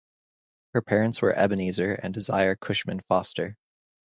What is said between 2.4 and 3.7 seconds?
Cushman Foster.